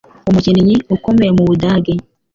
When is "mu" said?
1.37-1.43